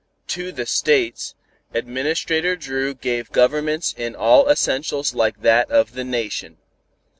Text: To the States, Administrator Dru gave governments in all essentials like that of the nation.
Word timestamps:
To 0.29 0.51
the 0.51 0.65
States, 0.65 1.35
Administrator 1.75 2.55
Dru 2.55 2.95
gave 2.95 3.31
governments 3.31 3.93
in 3.95 4.15
all 4.15 4.49
essentials 4.49 5.13
like 5.13 5.43
that 5.43 5.69
of 5.69 5.93
the 5.93 6.03
nation. 6.03 6.57